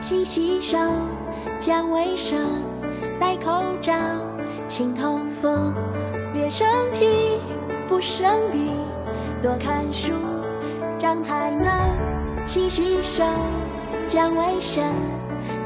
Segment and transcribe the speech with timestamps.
[0.00, 0.78] 勤洗手
[1.58, 2.38] 讲卫生，
[3.20, 3.92] 戴口罩，
[4.66, 5.74] 勤通风，
[6.32, 7.38] 练身体，
[7.86, 8.74] 不生病，
[9.42, 10.12] 多看书，
[10.98, 11.70] 长才能，
[12.46, 13.22] 勤洗手，
[14.06, 14.82] 讲卫生，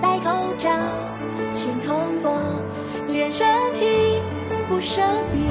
[0.02, 0.68] 戴口罩，
[1.52, 2.36] 勤通风，
[3.06, 4.20] 练身体，
[4.68, 5.42] 不生病，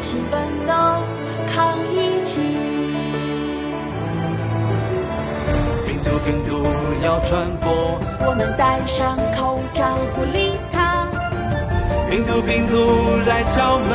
[0.00, 0.74] 勤奋斗，
[1.54, 2.49] 抗疫情。
[7.10, 11.08] 要传播，我们戴上口罩不理它。
[12.08, 12.72] 病毒病毒
[13.26, 13.90] 来敲门，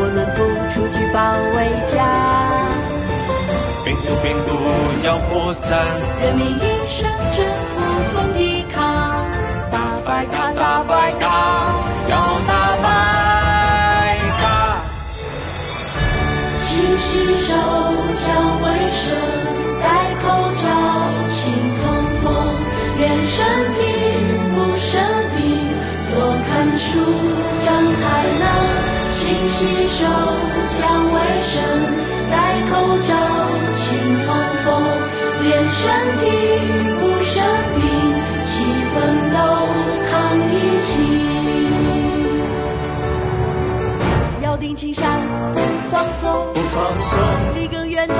[0.00, 0.40] 我们不
[0.72, 1.20] 出去保
[1.52, 2.00] 卫家。
[3.84, 4.50] 病毒病毒
[5.04, 5.76] 要扩散，
[6.22, 7.04] 人民一生
[7.36, 7.74] 政府
[8.14, 9.28] 共抵抗，
[9.70, 11.68] 打败它，打败它，
[12.08, 12.16] 要
[12.48, 12.52] 打
[12.82, 14.80] 败它。
[16.64, 17.52] 勤洗手，
[23.04, 23.78] 风，练身体，
[24.54, 24.92] 不生
[25.36, 25.40] 病，
[26.10, 26.16] 多
[26.48, 26.88] 看书，
[27.64, 28.02] 长才
[28.40, 28.42] 能。
[29.18, 30.00] 勤洗手，
[30.80, 31.54] 讲卫生，
[32.30, 32.34] 戴
[32.70, 32.72] 口
[33.08, 33.12] 罩，
[33.76, 33.84] 勤
[34.24, 34.28] 通
[34.64, 34.66] 风，
[35.42, 35.82] 练身
[36.18, 36.22] 体，
[36.98, 37.36] 不生
[37.74, 37.82] 病，
[38.44, 38.52] 齐
[38.94, 38.96] 奋
[39.32, 39.36] 斗，
[40.10, 40.12] 抗
[40.50, 40.52] 疫
[40.84, 40.92] 情。
[44.42, 45.20] 要定青山，
[45.52, 46.22] 不放松，
[46.54, 47.18] 不放松，
[47.54, 48.14] 离更远在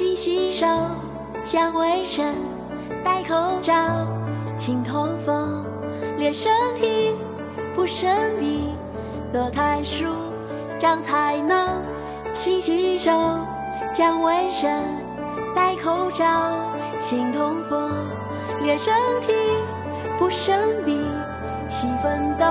[0.00, 0.66] 勤洗手，
[1.44, 2.34] 讲卫生，
[3.04, 3.74] 戴口罩，
[4.56, 5.62] 勤通风，
[6.16, 7.14] 练身体，
[7.74, 8.74] 不生病，
[9.30, 10.06] 多看书，
[10.78, 11.82] 长才能。
[12.32, 13.12] 勤洗手，
[13.92, 14.70] 讲卫生，
[15.54, 16.24] 戴口罩，
[16.98, 17.92] 勤通风，
[18.62, 19.34] 练身体，
[20.18, 21.04] 不生病，
[21.68, 22.46] 齐奋斗，